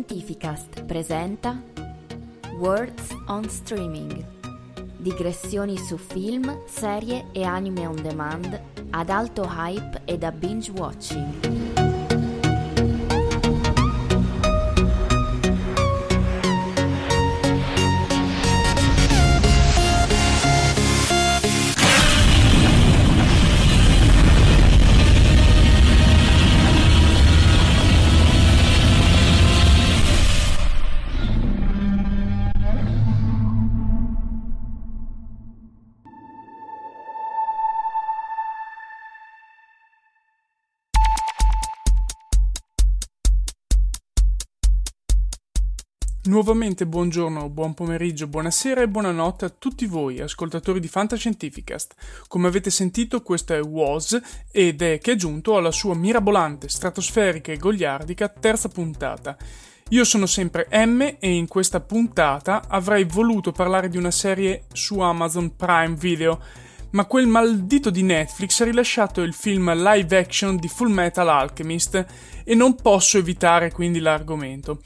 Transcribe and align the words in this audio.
Fantascientificast 0.00 0.84
presenta 0.86 1.62
Words 2.58 3.14
on 3.26 3.48
Streaming. 3.48 4.24
Digressioni 4.96 5.76
su 5.76 5.98
film, 5.98 6.62
serie 6.66 7.26
e 7.32 7.44
anime 7.44 7.86
on 7.86 8.00
demand 8.00 8.60
ad 8.90 9.10
alto 9.10 9.46
hype 9.46 10.02
e 10.04 10.16
da 10.16 10.32
binge 10.32 10.70
watching. 10.70 11.69
Nuovamente 46.30 46.86
buongiorno, 46.86 47.48
buon 47.48 47.74
pomeriggio, 47.74 48.28
buonasera 48.28 48.82
e 48.82 48.88
buonanotte 48.88 49.46
a 49.46 49.52
tutti 49.58 49.86
voi, 49.86 50.20
ascoltatori 50.20 50.78
di 50.78 50.86
Fantascientificast. 50.86 51.94
Come 52.28 52.46
avete 52.46 52.70
sentito, 52.70 53.20
questo 53.20 53.52
è 53.52 53.60
Was 53.60 54.16
ed 54.52 54.80
è 54.80 55.00
che 55.00 55.10
è 55.10 55.16
giunto 55.16 55.56
alla 55.56 55.72
sua 55.72 55.96
mirabolante, 55.96 56.68
stratosferica 56.68 57.50
e 57.50 57.56
goliardica 57.56 58.28
terza 58.28 58.68
puntata. 58.68 59.36
Io 59.88 60.04
sono 60.04 60.26
sempre 60.26 60.68
M 60.70 61.16
e 61.18 61.32
in 61.32 61.48
questa 61.48 61.80
puntata 61.80 62.62
avrei 62.68 63.02
voluto 63.02 63.50
parlare 63.50 63.88
di 63.88 63.96
una 63.96 64.12
serie 64.12 64.66
su 64.72 65.00
Amazon 65.00 65.56
Prime 65.56 65.96
Video, 65.96 66.40
ma 66.90 67.06
quel 67.06 67.26
maldito 67.26 67.90
di 67.90 68.04
Netflix 68.04 68.60
ha 68.60 68.66
rilasciato 68.66 69.20
il 69.22 69.34
film 69.34 69.74
live 69.74 70.16
action 70.16 70.58
di 70.58 70.68
Full 70.68 70.92
Metal 70.92 71.28
Alchemist 71.28 72.06
e 72.44 72.54
non 72.54 72.76
posso 72.76 73.18
evitare 73.18 73.72
quindi 73.72 73.98
l'argomento 73.98 74.80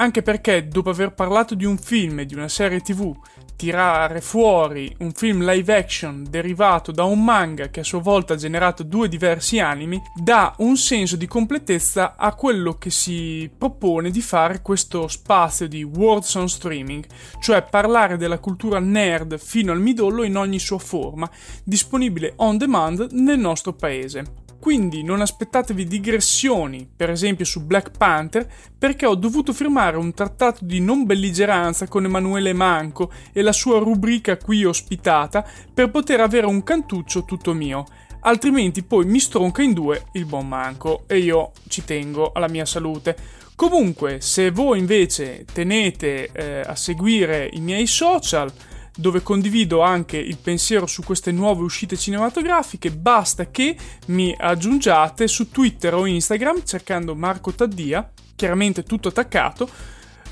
anche 0.00 0.22
perché 0.22 0.66
dopo 0.66 0.88
aver 0.88 1.12
parlato 1.12 1.54
di 1.54 1.66
un 1.66 1.76
film 1.76 2.20
e 2.20 2.26
di 2.26 2.34
una 2.34 2.48
serie 2.48 2.80
tv, 2.80 3.14
tirare 3.54 4.22
fuori 4.22 4.94
un 5.00 5.12
film 5.12 5.44
live 5.44 5.76
action 5.76 6.24
derivato 6.26 6.90
da 6.90 7.04
un 7.04 7.22
manga 7.22 7.68
che 7.68 7.80
a 7.80 7.84
sua 7.84 8.00
volta 8.00 8.32
ha 8.32 8.36
generato 8.38 8.82
due 8.82 9.08
diversi 9.08 9.58
animi, 9.58 10.00
dà 10.14 10.54
un 10.58 10.78
senso 10.78 11.16
di 11.16 11.26
completezza 11.26 12.16
a 12.16 12.34
quello 12.34 12.78
che 12.78 12.88
si 12.88 13.50
propone 13.56 14.10
di 14.10 14.22
fare 14.22 14.62
questo 14.62 15.06
spazio 15.06 15.68
di 15.68 15.82
Words 15.82 16.34
on 16.36 16.48
Streaming, 16.48 17.04
cioè 17.38 17.62
parlare 17.62 18.16
della 18.16 18.38
cultura 18.38 18.78
nerd 18.78 19.38
fino 19.38 19.70
al 19.70 19.80
midollo 19.80 20.22
in 20.22 20.38
ogni 20.38 20.58
sua 20.58 20.78
forma, 20.78 21.30
disponibile 21.62 22.32
on 22.36 22.56
demand 22.56 23.08
nel 23.10 23.38
nostro 23.38 23.74
paese. 23.74 24.49
Quindi 24.60 25.02
non 25.02 25.22
aspettatevi 25.22 25.86
digressioni, 25.86 26.86
per 26.94 27.08
esempio 27.08 27.46
su 27.46 27.64
Black 27.64 27.96
Panther, 27.96 28.46
perché 28.78 29.06
ho 29.06 29.14
dovuto 29.14 29.54
firmare 29.54 29.96
un 29.96 30.12
trattato 30.12 30.66
di 30.66 30.80
non 30.80 31.06
belligeranza 31.06 31.88
con 31.88 32.04
Emanuele 32.04 32.52
Manco 32.52 33.10
e 33.32 33.40
la 33.40 33.52
sua 33.52 33.78
rubrica 33.78 34.36
qui 34.36 34.66
ospitata 34.66 35.48
per 35.72 35.90
poter 35.90 36.20
avere 36.20 36.46
un 36.46 36.62
cantuccio 36.62 37.24
tutto 37.24 37.54
mio. 37.54 37.86
Altrimenti 38.20 38.82
poi 38.82 39.06
mi 39.06 39.18
stronca 39.18 39.62
in 39.62 39.72
due 39.72 40.04
il 40.12 40.26
buon 40.26 40.46
Manco 40.46 41.04
e 41.06 41.16
io 41.16 41.52
ci 41.68 41.82
tengo 41.82 42.32
alla 42.32 42.48
mia 42.48 42.66
salute. 42.66 43.16
Comunque, 43.56 44.20
se 44.20 44.50
voi 44.50 44.78
invece 44.78 45.46
tenete 45.50 46.30
eh, 46.32 46.60
a 46.60 46.74
seguire 46.76 47.48
i 47.50 47.60
miei 47.60 47.86
social, 47.86 48.52
dove 48.96 49.22
condivido 49.22 49.80
anche 49.80 50.16
il 50.16 50.36
pensiero 50.36 50.86
su 50.86 51.02
queste 51.02 51.32
nuove 51.32 51.62
uscite 51.62 51.96
cinematografiche, 51.96 52.90
basta 52.90 53.50
che 53.50 53.76
mi 54.06 54.34
aggiungiate 54.36 55.28
su 55.28 55.50
Twitter 55.50 55.94
o 55.94 56.06
Instagram 56.06 56.64
cercando 56.64 57.14
Marco 57.14 57.52
Taddia, 57.52 58.10
chiaramente 58.34 58.82
tutto 58.82 59.08
attaccato, 59.08 59.68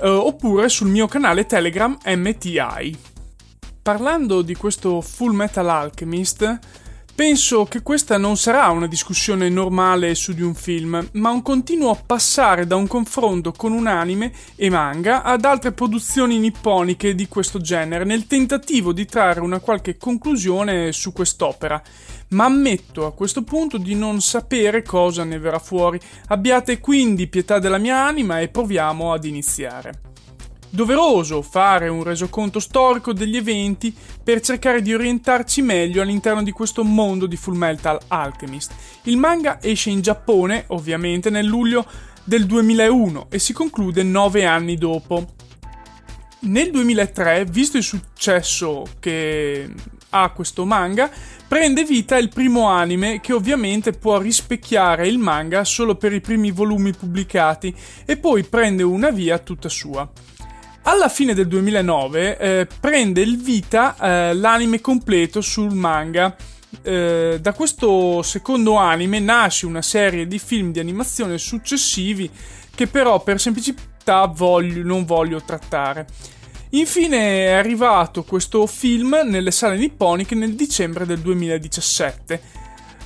eh, 0.00 0.08
oppure 0.08 0.69
sul 0.69 0.88
mio 0.88 1.06
canale 1.06 1.46
Telegram 1.46 1.96
MTI. 2.04 2.98
Parlando 3.82 4.42
di 4.42 4.54
questo 4.54 5.00
Full 5.00 5.32
Metal 5.32 5.69
Alchemist, 5.69 6.58
Penso 7.19 7.65
che 7.65 7.83
questa 7.83 8.17
non 8.17 8.37
sarà 8.37 8.69
una 8.69 8.87
discussione 8.87 9.49
normale 9.49 10.15
su 10.15 10.34
di 10.34 10.43
un 10.43 10.55
film, 10.55 11.05
ma 11.15 11.31
un 11.31 11.43
continuo 11.43 12.01
passare 12.06 12.65
da 12.65 12.77
un 12.77 12.87
confronto 12.87 13.51
con 13.51 13.73
un 13.73 13.89
anime 13.89 14.33
e 14.55 14.71
manga 14.71 15.25
ad 15.25 15.45
altre 15.45 15.73
produzioni 15.73 16.39
nipponiche 16.39 17.17
di 17.17 17.27
questo 17.27 17.61
genere, 17.61 18.05
nel 18.05 18.29
tentativo 18.29 18.93
di 18.93 19.05
trarre 19.05 19.41
una 19.41 19.59
qualche 19.59 19.97
conclusione 19.97 20.93
su 20.93 21.12
quest'opera. 21.12 21.83
Ma 22.29 22.45
ammetto 22.45 23.05
a 23.05 23.12
questo 23.12 23.43
punto 23.43 23.79
di 23.79 23.97
non 23.97 24.21
sapere 24.21 24.85
cosa 24.85 25.25
ne 25.25 25.41
verrà 25.41 25.59
fuori. 25.59 25.99
Abbiate 26.29 26.79
quindi 26.79 27.27
pietà 27.27 27.59
della 27.59 27.79
mia 27.79 28.00
anima 28.00 28.39
e 28.39 28.47
proviamo 28.47 29.12
ad 29.12 29.25
iniziare 29.25 30.18
doveroso 30.71 31.43
fare 31.43 31.89
un 31.89 32.03
resoconto 32.03 32.61
storico 32.61 33.12
degli 33.12 33.37
eventi 33.37 33.95
per 34.23 34.41
cercare 34.41 34.83
di 34.83 34.95
orientarci 34.95 35.62
meglio 35.62 36.03
all'interno 36.03 36.43
di 36.43 36.53
questo 36.53 36.84
mondo 36.84 37.27
di 37.27 37.37
Fullmetal 37.37 37.99
Alchemist. 38.09 38.73
Il 39.05 39.17
manga 39.17 39.59
esce 39.62 39.91
in 39.91 40.01
Giappone, 40.01 40.65
ovviamente, 40.69 41.31
nel 41.31 41.47
luglio 41.47 41.87
del 42.25 42.47
2001 42.47 43.29
e 43.31 43.39
si 43.39 43.53
conclude 43.53 44.03
nove 44.03 44.45
anni 44.45 44.77
dopo. 44.77 45.27
Nel 46.41 46.71
2003, 46.71 47.47
visto 47.47 47.79
il 47.79 47.83
successo 47.83 48.85
che 49.00 49.69
ha 50.11 50.31
questo 50.31 50.65
manga, 50.65 51.11
prende 51.49 51.85
vita 51.85 52.17
il 52.17 52.29
primo 52.29 52.69
anime 52.69 53.21
che 53.21 53.33
ovviamente 53.33 53.93
può 53.93 54.19
rispecchiare 54.19 55.09
il 55.09 55.19
manga 55.19 55.65
solo 55.65 55.97
per 55.97 56.12
i 56.12 56.21
primi 56.21 56.50
volumi 56.50 56.93
pubblicati 56.93 57.75
e 58.05 58.17
poi 58.17 58.45
prende 58.45 58.83
una 58.83 59.11
via 59.11 59.39
tutta 59.39 59.69
sua. 59.69 60.09
Alla 60.83 61.09
fine 61.09 61.34
del 61.34 61.49
2009 61.49 62.39
eh, 62.39 62.66
prende 62.81 63.21
il 63.21 63.37
vita 63.37 63.97
eh, 64.00 64.34
l'anime 64.34 64.81
completo 64.81 65.41
sul 65.41 65.75
manga. 65.75 66.34
Eh, 66.83 67.39
da 67.41 67.53
questo 67.53 68.22
secondo 68.22 68.77
anime 68.77 69.19
nasce 69.19 69.67
una 69.67 69.83
serie 69.83 70.27
di 70.27 70.38
film 70.38 70.71
di 70.72 70.81
animazione 70.81 71.38
successivi 71.38 72.31
che 72.75 72.87
però 72.87 73.22
per 73.22 73.41
semplicità 73.41 74.27
voglio, 74.27 74.83
non 74.84 75.05
voglio 75.05 75.43
trattare. 75.43 76.06
Infine 76.71 77.47
è 77.47 77.53
arrivato 77.53 78.25
questo 78.25 78.67
film 78.67 79.21
nelle 79.25 79.50
sale 79.50 79.77
nipponiche 79.77 80.34
nel 80.34 80.55
dicembre 80.55 81.06
del 81.06 81.19
2017, 81.21 82.41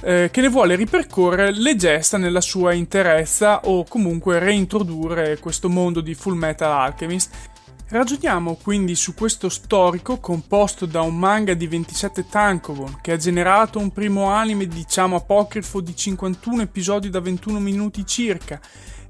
eh, 0.01 0.29
che 0.33 0.41
ne 0.41 0.49
vuole 0.49 0.75
ripercorrere 0.75 1.53
le 1.53 1.77
gesta 1.77 2.19
nella 2.19 2.41
sua 2.41 2.73
interezza 2.73 3.61
o 3.65 3.85
comunque 3.85 4.41
reintrodurre 4.41 5.39
questo 5.39 5.69
mondo 5.69 6.01
di 6.01 6.15
Full 6.15 6.37
Metal 6.37 6.71
Alchemist 6.71 7.51
Ragioniamo 7.93 8.55
quindi 8.55 8.95
su 8.95 9.13
questo 9.13 9.51
storico 9.51 10.19
composto 10.19 10.87
da 10.87 11.03
un 11.03 11.19
manga 11.19 11.53
di 11.53 11.67
27 11.67 12.27
tankobon 12.27 13.01
che 13.03 13.13
ha 13.13 13.19
generato 13.19 13.79
un 13.79 13.93
primo 13.93 14.31
anime 14.31 14.67
diciamo 14.67 15.17
apocrifo 15.17 15.83
di 15.83 15.95
51 15.95 16.63
episodi 16.63 17.11
da 17.11 17.21
21 17.21 17.59
minuti 17.59 18.07
circa 18.07 18.59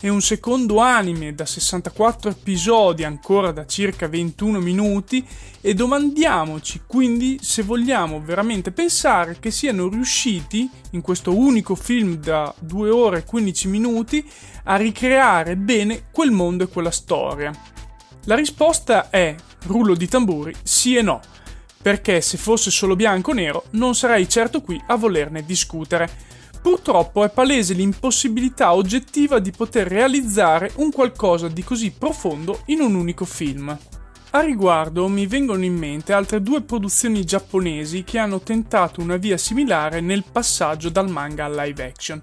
e 0.01 0.09
un 0.09 0.21
secondo 0.21 0.81
anime 0.81 1.33
da 1.33 1.47
64 1.47 2.31
episodi 2.31 3.05
ancora 3.05 3.53
da 3.53 3.67
circa 3.67 4.09
21 4.09 4.59
minuti 4.59 5.25
e 5.61 5.75
domandiamoci 5.75 6.83
quindi 6.85 7.39
se 7.41 7.63
vogliamo 7.63 8.21
veramente 8.21 8.73
pensare 8.73 9.37
che 9.39 9.53
siano 9.53 9.89
riusciti 9.89 10.69
in 10.91 11.03
questo 11.03 11.33
unico 11.33 11.77
film 11.77 12.17
da 12.17 12.53
2 12.59 12.91
ore 12.91 13.19
e 13.19 13.25
15 13.25 13.69
minuti 13.69 14.29
a 14.65 14.75
ricreare 14.75 15.55
bene 15.55 16.07
quel 16.11 16.33
mondo 16.33 16.65
e 16.65 16.69
quella 16.69 16.91
storia. 16.91 17.72
La 18.27 18.37
risposta 18.37 19.11
è, 19.11 19.35
rullo 19.67 19.97
di 19.97 20.07
tamburi, 20.07 20.55
sì 20.63 20.95
e 20.95 21.03
no, 21.03 21.21
perché 21.83 22.21
se 22.21 22.37
fosse 22.37 22.71
solo 22.71 22.95
bianco 22.95 23.31
o 23.31 23.35
nero 23.35 23.65
non 23.71 23.97
sarei 23.97 24.29
certo 24.29 24.61
qui 24.61 24.81
a 24.87 24.95
volerne 24.95 25.45
discutere. 25.45 26.09
Purtroppo 26.63 27.25
è 27.25 27.31
palese 27.31 27.75
l'impossibilità 27.75 28.75
oggettiva 28.75 29.41
di 29.41 29.51
poter 29.51 29.89
realizzare 29.89 30.71
un 30.77 30.93
qualcosa 30.93 31.49
di 31.49 31.65
così 31.65 31.91
profondo 31.91 32.63
in 32.67 32.81
un 32.81 32.95
unico 32.95 33.25
film. 33.25 33.77
A 34.31 34.41
riguardo 34.41 35.09
mi 35.09 35.27
vengono 35.27 35.65
in 35.65 35.75
mente 35.75 36.13
altre 36.13 36.41
due 36.41 36.63
produzioni 36.63 37.25
giapponesi 37.25 38.05
che 38.05 38.19
hanno 38.19 38.41
tentato 38.41 39.01
una 39.01 39.17
via 39.17 39.37
similare 39.37 40.01
nel 40.01 40.23
passaggio 40.31 40.91
dal 40.91 41.11
manga 41.11 41.47
al 41.47 41.55
live 41.55 41.85
action 41.85 42.21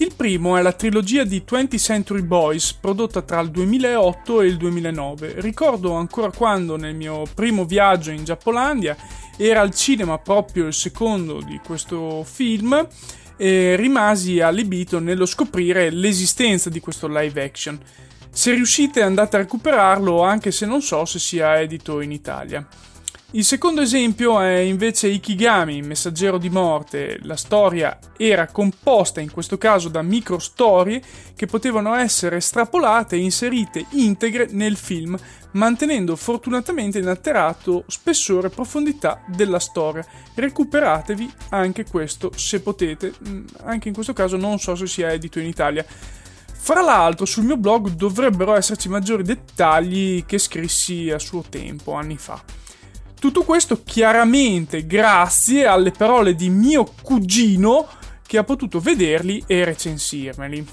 il 0.00 0.14
primo 0.16 0.56
è 0.56 0.62
la 0.62 0.72
trilogia 0.72 1.24
di 1.24 1.42
20th 1.46 1.78
Century 1.78 2.22
Boys 2.22 2.72
prodotta 2.72 3.20
tra 3.20 3.40
il 3.40 3.50
2008 3.50 4.40
e 4.40 4.46
il 4.46 4.56
2009. 4.56 5.34
Ricordo 5.36 5.92
ancora 5.92 6.30
quando 6.30 6.76
nel 6.76 6.94
mio 6.94 7.24
primo 7.34 7.66
viaggio 7.66 8.10
in 8.10 8.24
Giappolandia 8.24 8.96
era 9.36 9.60
al 9.60 9.74
cinema 9.74 10.16
proprio 10.16 10.66
il 10.66 10.72
secondo 10.72 11.42
di 11.42 11.60
questo 11.62 12.24
film 12.24 12.88
e 13.36 13.76
rimasi 13.76 14.40
allibito 14.40 15.00
nello 15.00 15.26
scoprire 15.26 15.90
l'esistenza 15.90 16.70
di 16.70 16.80
questo 16.80 17.06
live 17.06 17.42
action. 17.42 17.78
Se 18.30 18.54
riuscite 18.54 19.02
andate 19.02 19.36
a 19.36 19.40
recuperarlo 19.40 20.22
anche 20.22 20.50
se 20.50 20.64
non 20.64 20.80
so 20.80 21.04
se 21.04 21.18
sia 21.18 21.60
edito 21.60 22.00
in 22.00 22.12
Italia. 22.12 22.66
Il 23.32 23.44
secondo 23.44 23.80
esempio 23.80 24.40
è 24.40 24.56
invece 24.56 25.06
Ikigami, 25.06 25.82
Messaggero 25.82 26.36
di 26.36 26.50
morte. 26.50 27.20
La 27.22 27.36
storia 27.36 27.96
era 28.16 28.48
composta 28.48 29.20
in 29.20 29.30
questo 29.30 29.56
caso 29.56 29.88
da 29.88 30.02
micro 30.02 30.40
storie 30.40 31.00
che 31.36 31.46
potevano 31.46 31.94
essere 31.94 32.38
estrapolate 32.38 33.14
e 33.14 33.20
inserite 33.20 33.86
integre 33.90 34.48
nel 34.50 34.76
film, 34.76 35.16
mantenendo 35.52 36.16
fortunatamente 36.16 36.98
inalterato 36.98 37.84
spessore 37.86 38.48
e 38.48 38.50
profondità 38.50 39.22
della 39.28 39.60
storia. 39.60 40.04
Recuperatevi 40.34 41.32
anche 41.50 41.84
questo 41.84 42.32
se 42.34 42.60
potete, 42.60 43.12
mm, 43.28 43.46
anche 43.62 43.86
in 43.86 43.94
questo 43.94 44.12
caso 44.12 44.36
non 44.36 44.58
so 44.58 44.74
se 44.74 44.88
sia 44.88 45.12
edito 45.12 45.38
in 45.38 45.46
Italia. 45.46 45.86
Fra 45.86 46.82
l'altro 46.82 47.26
sul 47.26 47.44
mio 47.44 47.56
blog 47.56 47.90
dovrebbero 47.90 48.56
esserci 48.56 48.88
maggiori 48.88 49.22
dettagli 49.22 50.26
che 50.26 50.38
scrissi 50.38 51.12
a 51.12 51.20
suo 51.20 51.44
tempo, 51.48 51.92
anni 51.92 52.16
fa. 52.16 52.59
Tutto 53.20 53.44
questo 53.44 53.82
chiaramente 53.84 54.86
grazie 54.86 55.66
alle 55.66 55.90
parole 55.90 56.34
di 56.34 56.48
mio 56.48 56.90
cugino 57.02 57.86
che 58.26 58.38
ha 58.38 58.44
potuto 58.44 58.80
vederli 58.80 59.44
e 59.46 59.62
recensirmeli. 59.62 60.66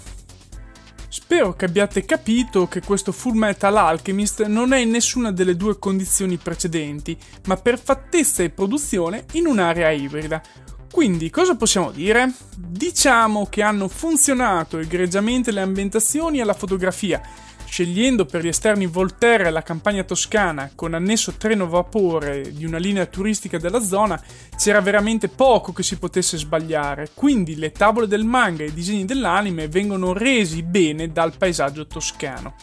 Spero 1.09 1.55
che 1.55 1.65
abbiate 1.65 2.05
capito 2.05 2.69
che 2.69 2.79
questo 2.79 3.11
Full 3.11 3.35
Metal 3.35 3.75
Alchemist 3.75 4.45
non 4.45 4.71
è 4.71 4.77
in 4.77 4.91
nessuna 4.91 5.33
delle 5.33 5.57
due 5.57 5.77
condizioni 5.77 6.37
precedenti, 6.37 7.17
ma 7.47 7.57
per 7.57 7.77
fattezza 7.77 8.43
e 8.43 8.49
produzione 8.49 9.25
in 9.33 9.45
un'area 9.45 9.89
ibrida. 9.91 10.41
Quindi 10.89 11.29
cosa 11.29 11.57
possiamo 11.57 11.91
dire? 11.91 12.31
Diciamo 12.55 13.47
che 13.49 13.61
hanno 13.61 13.89
funzionato 13.89 14.79
egregiamente 14.79 15.51
le 15.51 15.59
ambientazioni 15.59 16.39
e 16.39 16.45
la 16.45 16.53
fotografia, 16.53 17.21
scegliendo 17.67 18.25
per 18.25 18.43
gli 18.43 18.47
esterni 18.47 18.85
Volterra 18.85 19.47
e 19.47 19.51
la 19.51 19.61
campagna 19.61 20.03
toscana 20.03 20.71
con 20.73 20.93
annesso 20.93 21.33
treno 21.33 21.67
vapore 21.67 22.53
di 22.53 22.65
una 22.65 22.77
linea 22.77 23.05
turistica 23.05 23.57
della 23.57 23.81
zona, 23.81 24.19
c'era 24.57 24.79
veramente 24.79 25.27
poco 25.27 25.73
che 25.73 25.83
si 25.83 25.97
potesse 25.97 26.37
sbagliare, 26.37 27.09
quindi 27.13 27.55
le 27.55 27.71
tavole 27.71 28.07
del 28.07 28.23
manga 28.23 28.63
e 28.63 28.67
i 28.67 28.73
disegni 28.73 29.05
dell'anime 29.05 29.67
vengono 29.67 30.13
resi 30.13 30.63
bene 30.63 31.11
dal 31.11 31.35
paesaggio 31.37 31.85
toscano. 31.85 32.55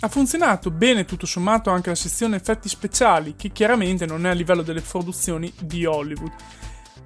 Ha 0.00 0.08
funzionato 0.08 0.70
bene 0.70 1.04
tutto 1.04 1.26
sommato 1.26 1.70
anche 1.70 1.88
la 1.88 1.94
sezione 1.94 2.36
effetti 2.36 2.68
speciali, 2.68 3.34
che 3.36 3.50
chiaramente 3.50 4.06
non 4.06 4.26
è 4.26 4.30
a 4.30 4.34
livello 4.34 4.62
delle 4.62 4.82
produzioni 4.82 5.52
di 5.58 5.84
Hollywood. 5.84 6.32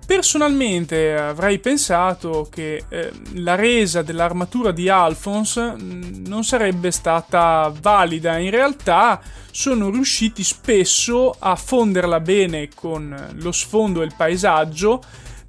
Personalmente 0.09 1.15
avrei 1.15 1.59
pensato 1.59 2.49
che 2.51 2.85
eh, 2.89 3.13
la 3.35 3.57
resa 3.57 4.01
dell'armatura 4.01 4.71
di 4.71 4.89
Alphonse 4.89 5.75
mm, 5.75 6.25
non 6.27 6.45
sarebbe 6.45 6.91
stata 6.91 7.71
valida, 7.79 8.39
in 8.39 8.51
realtà 8.51 9.21
sono 9.51 9.91
riusciti 9.91 10.43
spesso 10.43 11.37
a 11.39 11.57
fonderla 11.57 12.21
bene 12.21 12.71
con 12.75 13.15
lo 13.35 13.53
sfondo 13.53 14.01
e 14.01 14.07
il 14.07 14.15
paesaggio, 14.17 15.03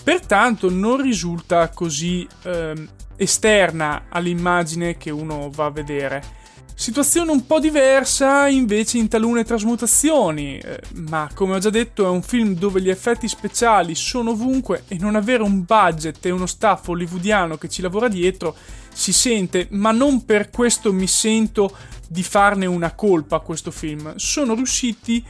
pertanto 0.03 0.69
non 0.69 1.01
risulta 1.01 1.69
così 1.69 2.27
eh, 2.43 2.73
esterna 3.15 4.07
all'immagine 4.09 4.97
che 4.97 5.09
uno 5.09 5.49
va 5.53 5.65
a 5.65 5.71
vedere. 5.71 6.37
Situazione 6.79 7.31
un 7.31 7.45
po' 7.45 7.59
diversa 7.59 8.47
invece 8.47 8.99
in 8.99 9.09
talune 9.09 9.43
trasmutazioni, 9.43 10.59
eh, 10.59 10.79
ma 11.09 11.29
come 11.33 11.55
ho 11.55 11.59
già 11.59 11.69
detto 11.69 12.05
è 12.05 12.07
un 12.07 12.21
film 12.21 12.55
dove 12.55 12.81
gli 12.81 12.89
effetti 12.89 13.27
speciali 13.27 13.95
sono 13.95 14.29
ovunque 14.29 14.85
e 14.87 14.95
non 14.97 15.17
avere 15.17 15.43
un 15.43 15.65
budget 15.65 16.25
e 16.25 16.31
uno 16.31 16.45
staff 16.45 16.87
hollywoodiano 16.87 17.57
che 17.57 17.67
ci 17.67 17.81
lavora 17.81 18.07
dietro 18.07 18.55
si 18.93 19.11
sente, 19.11 19.67
ma 19.71 19.91
non 19.91 20.23
per 20.23 20.49
questo 20.51 20.93
mi 20.93 21.05
sento 21.07 21.75
di 22.07 22.23
farne 22.23 22.65
una 22.65 22.93
colpa 22.93 23.35
a 23.35 23.41
questo 23.41 23.71
film. 23.71 24.15
Sono 24.15 24.55
riusciti 24.55 25.21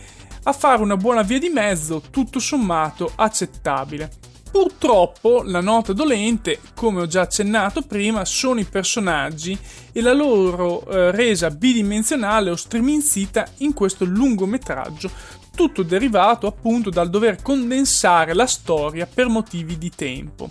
a 0.44 0.54
fare 0.54 0.84
una 0.84 0.98
buona 0.98 1.24
via 1.24 1.40
di 1.40 1.50
mezzo, 1.50 2.04
tutto 2.12 2.38
sommato 2.38 3.12
accettabile. 3.16 4.29
Purtroppo 4.52 5.44
la 5.44 5.62
nota 5.62 5.94
dolente, 5.94 6.60
come 6.74 7.02
ho 7.02 7.08
già 7.08 7.22
accennato 7.22 7.84
prima, 7.84 8.26
sono 8.26 8.60
i 8.60 8.66
personaggi 8.66 9.58
e 9.92 10.02
la 10.02 10.14
loro 10.14 10.86
eh, 10.88 11.12
resa 11.12 11.52
bidimensionale 11.52 12.50
o 12.50 12.56
striminzita 12.56 13.48
in 13.58 13.74
questo 13.74 14.06
lungometraggio, 14.06 15.12
tutto 15.54 15.84
derivato 15.84 16.48
appunto 16.48 16.90
dal 16.90 17.10
dover 17.10 17.42
condensare 17.42 18.34
la 18.34 18.48
storia 18.48 19.06
per 19.06 19.28
motivi 19.28 19.78
di 19.78 19.92
tempo. 19.92 20.50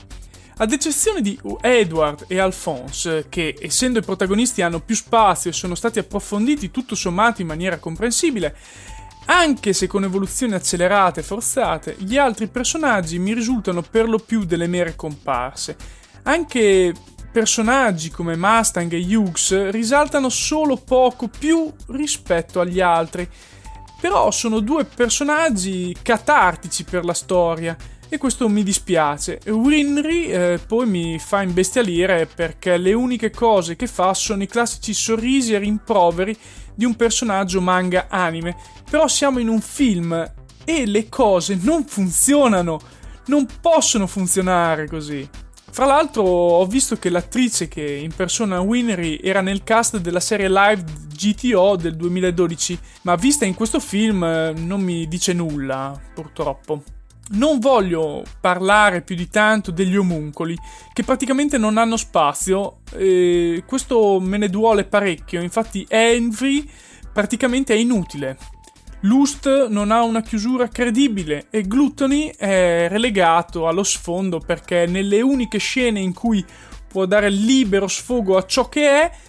Ad 0.60 0.72
eccezione 0.72 1.20
di 1.20 1.38
Edward 1.60 2.24
e 2.26 2.38
Alphonse, 2.38 3.26
che 3.28 3.56
essendo 3.60 4.00
i 4.00 4.02
protagonisti 4.02 4.60
hanno 4.60 4.80
più 4.80 4.96
spazio 4.96 5.50
e 5.50 5.52
sono 5.52 5.76
stati 5.76 6.00
approfonditi 6.00 6.70
tutto 6.70 6.96
sommato 6.96 7.40
in 7.42 7.46
maniera 7.46 7.78
comprensibile, 7.78 8.56
anche 9.30 9.74
se 9.74 9.86
con 9.86 10.04
evoluzioni 10.04 10.54
accelerate 10.54 11.20
e 11.20 11.22
forzate, 11.22 11.96
gli 11.98 12.16
altri 12.16 12.48
personaggi 12.48 13.18
mi 13.18 13.34
risultano 13.34 13.82
per 13.82 14.08
lo 14.08 14.18
più 14.18 14.44
delle 14.44 14.66
mere 14.66 14.96
comparse. 14.96 15.76
Anche 16.22 16.94
personaggi 17.30 18.10
come 18.10 18.36
Mustang 18.36 18.90
e 18.92 19.16
Hughes 19.16 19.70
risaltano 19.70 20.30
solo 20.30 20.76
poco 20.76 21.28
più 21.28 21.70
rispetto 21.88 22.60
agli 22.60 22.80
altri, 22.80 23.28
però 24.00 24.30
sono 24.30 24.60
due 24.60 24.84
personaggi 24.86 25.94
catartici 26.00 26.84
per 26.84 27.04
la 27.04 27.14
storia 27.14 27.76
e 28.08 28.16
questo 28.16 28.48
mi 28.48 28.62
dispiace. 28.62 29.40
Winry 29.48 30.24
eh, 30.30 30.60
poi 30.66 30.86
mi 30.86 31.18
fa 31.18 31.42
imbestialire 31.42 32.26
perché 32.26 32.78
le 32.78 32.94
uniche 32.94 33.30
cose 33.30 33.76
che 33.76 33.86
fa 33.86 34.14
sono 34.14 34.42
i 34.42 34.46
classici 34.46 34.94
sorrisi 34.94 35.52
e 35.52 35.58
rimproveri 35.58 36.34
di 36.78 36.84
un 36.84 36.94
personaggio 36.94 37.60
manga 37.60 38.06
anime, 38.08 38.54
però 38.88 39.08
siamo 39.08 39.40
in 39.40 39.48
un 39.48 39.60
film 39.60 40.32
e 40.64 40.86
le 40.86 41.08
cose 41.08 41.58
non 41.60 41.84
funzionano, 41.84 42.78
non 43.26 43.48
possono 43.60 44.06
funzionare 44.06 44.86
così. 44.86 45.28
Fra 45.70 45.86
l'altro 45.86 46.22
ho 46.22 46.64
visto 46.66 46.94
che 46.94 47.10
l'attrice 47.10 47.66
che 47.66 47.82
impersona 47.82 48.60
Winry 48.60 49.18
era 49.20 49.40
nel 49.40 49.64
cast 49.64 49.98
della 49.98 50.20
serie 50.20 50.48
live 50.48 50.84
GTO 51.12 51.74
del 51.74 51.96
2012, 51.96 52.78
ma 53.02 53.16
vista 53.16 53.44
in 53.44 53.54
questo 53.54 53.80
film 53.80 54.22
eh, 54.22 54.52
non 54.52 54.80
mi 54.80 55.08
dice 55.08 55.32
nulla, 55.32 56.00
purtroppo. 56.14 56.84
Non 57.30 57.58
voglio 57.58 58.24
parlare 58.40 59.02
più 59.02 59.14
di 59.14 59.28
tanto 59.28 59.70
degli 59.70 59.96
omuncoli, 59.96 60.56
che 60.92 61.02
praticamente 61.02 61.58
non 61.58 61.76
hanno 61.76 61.96
spazio, 61.96 62.78
e 62.94 63.62
questo 63.66 64.18
me 64.20 64.38
ne 64.38 64.48
duole 64.48 64.84
parecchio, 64.84 65.42
infatti 65.42 65.84
Envy 65.88 66.68
praticamente 67.12 67.74
è 67.74 67.76
inutile. 67.76 68.38
Lust 69.02 69.68
non 69.68 69.92
ha 69.92 70.02
una 70.02 70.22
chiusura 70.22 70.68
credibile 70.68 71.46
e 71.50 71.62
Gluttony 71.62 72.32
è 72.36 72.88
relegato 72.88 73.68
allo 73.68 73.84
sfondo 73.84 74.40
perché 74.40 74.86
nelle 74.86 75.20
uniche 75.20 75.58
scene 75.58 76.00
in 76.00 76.12
cui 76.12 76.44
può 76.88 77.06
dare 77.06 77.30
libero 77.30 77.86
sfogo 77.86 78.36
a 78.36 78.44
ciò 78.44 78.68
che 78.68 78.88
è, 78.88 79.04
eh, 79.04 79.27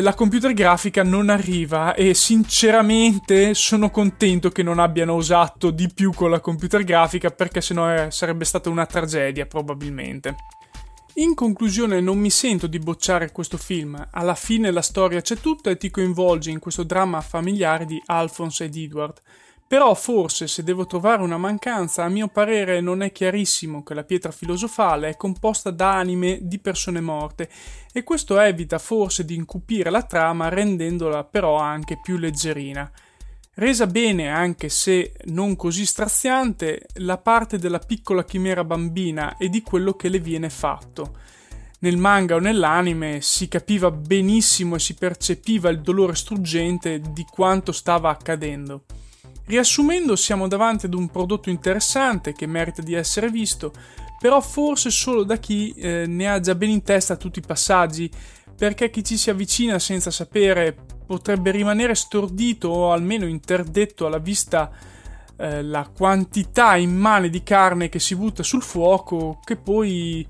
la 0.00 0.14
computer 0.14 0.52
grafica 0.52 1.02
non 1.02 1.28
arriva 1.28 1.94
e 1.94 2.12
sinceramente 2.14 3.54
sono 3.54 3.90
contento 3.90 4.50
che 4.50 4.62
non 4.62 4.78
abbiano 4.78 5.14
usato 5.14 5.70
di 5.70 5.88
più 5.92 6.12
con 6.12 6.30
la 6.30 6.40
computer 6.40 6.82
grafica 6.82 7.30
perché 7.30 7.60
sennò 7.60 7.92
eh, 7.92 8.10
sarebbe 8.10 8.44
stata 8.44 8.68
una 8.68 8.86
tragedia 8.86 9.46
probabilmente. 9.46 10.34
In 11.18 11.34
conclusione 11.34 12.00
non 12.00 12.18
mi 12.18 12.28
sento 12.28 12.66
di 12.66 12.78
bocciare 12.78 13.32
questo 13.32 13.56
film, 13.56 14.06
alla 14.10 14.34
fine 14.34 14.70
la 14.70 14.82
storia 14.82 15.22
c'è 15.22 15.36
tutta 15.36 15.70
e 15.70 15.78
ti 15.78 15.88
coinvolge 15.88 16.50
in 16.50 16.58
questo 16.58 16.82
dramma 16.82 17.22
familiare 17.22 17.86
di 17.86 18.02
Alphonse 18.04 18.64
ed 18.64 18.76
Edward. 18.76 19.20
Però 19.68 19.94
forse 19.94 20.46
se 20.46 20.62
devo 20.62 20.86
trovare 20.86 21.22
una 21.22 21.38
mancanza, 21.38 22.04
a 22.04 22.08
mio 22.08 22.28
parere 22.28 22.80
non 22.80 23.02
è 23.02 23.10
chiarissimo 23.10 23.82
che 23.82 23.94
la 23.94 24.04
pietra 24.04 24.30
filosofale 24.30 25.08
è 25.08 25.16
composta 25.16 25.72
da 25.72 25.96
anime 25.96 26.38
di 26.42 26.60
persone 26.60 27.00
morte 27.00 27.50
e 27.92 28.04
questo 28.04 28.38
evita 28.38 28.78
forse 28.78 29.24
di 29.24 29.34
incupire 29.34 29.90
la 29.90 30.04
trama 30.04 30.48
rendendola 30.48 31.24
però 31.24 31.56
anche 31.56 31.98
più 32.00 32.16
leggerina. 32.16 32.88
Resa 33.54 33.88
bene, 33.88 34.28
anche 34.28 34.68
se 34.68 35.14
non 35.24 35.56
così 35.56 35.84
straziante, 35.84 36.86
la 36.98 37.18
parte 37.18 37.58
della 37.58 37.80
piccola 37.80 38.22
chimera 38.22 38.62
bambina 38.62 39.36
e 39.36 39.48
di 39.48 39.62
quello 39.62 39.94
che 39.94 40.08
le 40.08 40.20
viene 40.20 40.50
fatto. 40.50 41.16
Nel 41.80 41.96
manga 41.96 42.36
o 42.36 42.38
nell'anime 42.38 43.20
si 43.20 43.48
capiva 43.48 43.90
benissimo 43.90 44.76
e 44.76 44.78
si 44.78 44.94
percepiva 44.94 45.70
il 45.70 45.80
dolore 45.80 46.14
struggente 46.14 47.00
di 47.00 47.24
quanto 47.24 47.72
stava 47.72 48.10
accadendo. 48.10 48.84
Riassumendo, 49.46 50.16
siamo 50.16 50.48
davanti 50.48 50.86
ad 50.86 50.94
un 50.94 51.08
prodotto 51.08 51.50
interessante 51.50 52.32
che 52.32 52.46
merita 52.46 52.82
di 52.82 52.94
essere 52.94 53.30
visto, 53.30 53.72
però 54.18 54.40
forse 54.40 54.90
solo 54.90 55.22
da 55.22 55.36
chi 55.36 55.72
eh, 55.76 56.04
ne 56.06 56.28
ha 56.28 56.40
già 56.40 56.56
ben 56.56 56.70
in 56.70 56.82
testa 56.82 57.16
tutti 57.16 57.38
i 57.38 57.46
passaggi, 57.46 58.10
perché 58.56 58.90
chi 58.90 59.04
ci 59.04 59.16
si 59.16 59.30
avvicina 59.30 59.78
senza 59.78 60.10
sapere 60.10 60.76
potrebbe 61.06 61.52
rimanere 61.52 61.94
stordito 61.94 62.68
o 62.68 62.92
almeno 62.92 63.26
interdetto 63.26 64.06
alla 64.06 64.18
vista 64.18 64.68
eh, 65.36 65.62
la 65.62 65.88
quantità 65.94 66.76
immane 66.76 67.28
di 67.28 67.42
carne 67.42 67.88
che 67.88 68.00
si 68.00 68.16
butta 68.16 68.42
sul 68.42 68.62
fuoco 68.62 69.38
che 69.44 69.56
poi 69.56 70.26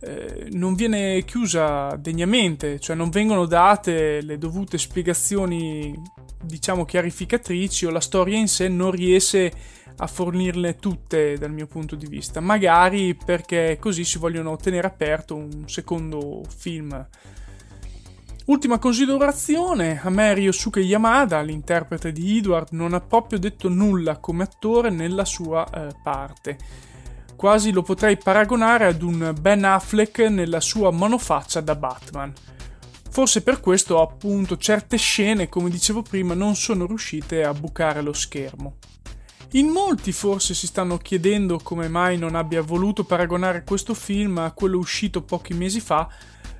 eh, 0.00 0.48
non 0.52 0.74
viene 0.74 1.24
chiusa 1.24 1.96
degnamente, 1.96 2.78
cioè 2.78 2.94
non 2.94 3.10
vengono 3.10 3.46
date 3.46 4.20
le 4.20 4.38
dovute 4.38 4.78
spiegazioni, 4.78 6.00
diciamo, 6.42 6.84
chiarificatrici 6.84 7.86
o 7.86 7.90
la 7.90 8.00
storia 8.00 8.38
in 8.38 8.48
sé 8.48 8.68
non 8.68 8.90
riesce 8.90 9.52
a 9.96 10.06
fornirle 10.06 10.76
tutte 10.76 11.36
dal 11.36 11.52
mio 11.52 11.66
punto 11.66 11.94
di 11.94 12.06
vista, 12.06 12.40
magari 12.40 13.14
perché 13.14 13.76
così 13.80 14.04
si 14.04 14.18
vogliono 14.18 14.56
tenere 14.56 14.86
aperto 14.86 15.36
un 15.36 15.64
secondo 15.66 16.42
film 16.48 17.06
Ultima 18.50 18.80
considerazione, 18.80 20.00
a 20.02 20.10
me 20.10 20.34
Ryosuke 20.34 20.80
Yamada, 20.80 21.40
l'interprete 21.40 22.10
di 22.10 22.38
Edward, 22.38 22.70
non 22.72 22.94
ha 22.94 23.00
proprio 23.00 23.38
detto 23.38 23.68
nulla 23.68 24.16
come 24.16 24.42
attore 24.42 24.90
nella 24.90 25.24
sua 25.24 25.70
eh, 25.70 25.94
parte. 26.02 26.58
Quasi 27.36 27.70
lo 27.70 27.82
potrei 27.82 28.16
paragonare 28.16 28.86
ad 28.86 29.02
un 29.02 29.36
Ben 29.40 29.64
Affleck 29.64 30.18
nella 30.22 30.58
sua 30.58 30.90
monofaccia 30.90 31.60
da 31.60 31.76
Batman. 31.76 32.32
Forse 33.10 33.42
per 33.42 33.60
questo 33.60 34.00
appunto 34.00 34.56
certe 34.56 34.96
scene, 34.96 35.48
come 35.48 35.68
dicevo 35.68 36.02
prima, 36.02 36.34
non 36.34 36.54
sono 36.54 36.86
riuscite 36.86 37.42
a 37.42 37.52
bucare 37.52 38.02
lo 38.02 38.12
schermo. 38.12 38.76
In 39.54 39.66
molti 39.66 40.12
forse 40.12 40.54
si 40.54 40.68
stanno 40.68 40.96
chiedendo 40.96 41.58
come 41.58 41.88
mai 41.88 42.16
non 42.16 42.36
abbia 42.36 42.62
voluto 42.62 43.02
paragonare 43.02 43.64
questo 43.64 43.94
film 43.94 44.38
a 44.38 44.52
quello 44.52 44.78
uscito 44.78 45.22
pochi 45.22 45.54
mesi 45.54 45.80
fa, 45.80 46.08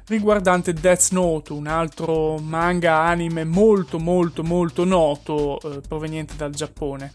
riguardante 0.07 0.73
Death 0.73 1.11
Note, 1.12 1.52
un 1.52 1.69
altro 1.69 2.38
manga 2.38 2.99
anime 2.99 3.45
molto 3.45 4.00
molto 4.00 4.42
molto 4.42 4.85
noto 4.85 5.61
eh, 5.61 5.80
proveniente 5.87 6.35
dal 6.35 6.50
Giappone. 6.50 7.14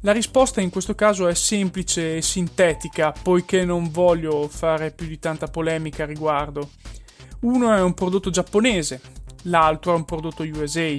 La 0.00 0.10
risposta 0.10 0.60
in 0.60 0.70
questo 0.70 0.96
caso 0.96 1.28
è 1.28 1.34
semplice 1.34 2.16
e 2.16 2.22
sintetica, 2.22 3.12
poiché 3.12 3.64
non 3.64 3.90
voglio 3.92 4.48
fare 4.48 4.90
più 4.90 5.06
di 5.06 5.20
tanta 5.20 5.46
polemica 5.46 6.02
a 6.02 6.06
riguardo. 6.06 6.70
Uno 7.44 7.74
è 7.74 7.80
un 7.82 7.92
prodotto 7.92 8.30
giapponese, 8.30 9.02
l'altro 9.42 9.92
è 9.92 9.96
un 9.96 10.06
prodotto 10.06 10.44
USA. 10.44 10.96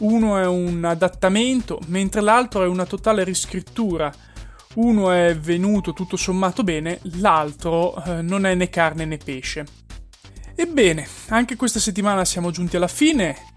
Uno 0.00 0.36
è 0.36 0.46
un 0.46 0.84
adattamento, 0.84 1.80
mentre 1.86 2.20
l'altro 2.20 2.62
è 2.62 2.66
una 2.66 2.84
totale 2.84 3.24
riscrittura. 3.24 4.12
Uno 4.74 5.10
è 5.10 5.34
venuto 5.34 5.94
tutto 5.94 6.18
sommato 6.18 6.62
bene, 6.62 6.98
l'altro 7.18 8.02
eh, 8.04 8.20
non 8.20 8.44
è 8.44 8.54
né 8.54 8.68
carne 8.68 9.06
né 9.06 9.16
pesce. 9.16 9.64
Ebbene, 10.54 11.06
anche 11.28 11.56
questa 11.56 11.80
settimana 11.80 12.26
siamo 12.26 12.50
giunti 12.50 12.76
alla 12.76 12.86
fine 12.86 13.51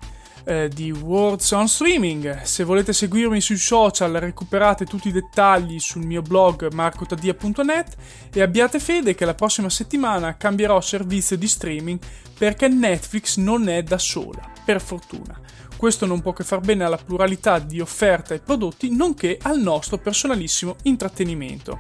eh, 0.46 0.70
di 0.70 0.92
Words 0.92 1.52
on 1.52 1.68
Streaming. 1.68 2.42
Se 2.44 2.64
volete 2.64 2.94
seguirmi 2.94 3.42
sui 3.42 3.58
social 3.58 4.14
recuperate 4.14 4.86
tutti 4.86 5.10
i 5.10 5.12
dettagli 5.12 5.80
sul 5.80 6.06
mio 6.06 6.22
blog 6.22 6.72
marcotadia.net 6.72 7.96
e 8.34 8.42
abbiate 8.42 8.80
fede 8.80 9.16
che 9.16 9.25
la 9.25 9.34
prossima 9.34 9.70
settimana 9.70 10.38
cambierò 10.38 10.80
servizio 10.82 11.38
di 11.38 11.48
streaming 11.48 12.00
perché 12.38 12.68
Netflix 12.68 13.38
non 13.38 13.68
è 13.70 13.84
da 13.84 13.98
sola, 13.98 14.50
per 14.64 14.82
fortuna. 14.82 15.40
Questo 15.78 16.06
non 16.06 16.22
può 16.22 16.34
che 16.34 16.44
far 16.44 16.62
bene 16.62 16.84
alla 16.84 16.98
pluralità 16.98 17.60
di 17.60 17.80
offerta 17.80 18.34
e 18.34 18.40
prodotti, 18.40 18.96
nonché 18.96 19.38
al 19.42 19.60
nostro 19.60 19.98
personalissimo 19.98 20.78
intrattenimento. 20.84 21.78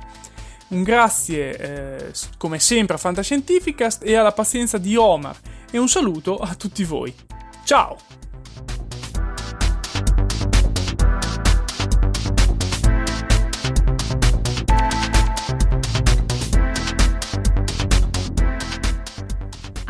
Un 0.67 0.83
grazie 0.83 1.57
eh, 1.57 2.11
come 2.37 2.59
sempre 2.59 2.95
a 2.95 2.99
Fantascientificast 2.99 4.03
e 4.03 4.15
alla 4.15 4.31
pazienza 4.31 4.77
di 4.77 4.95
Omar 4.95 5.37
e 5.71 5.77
un 5.77 5.87
saluto 5.87 6.37
a 6.37 6.55
tutti 6.55 6.83
voi. 6.83 7.13
Ciao! 7.63 8.24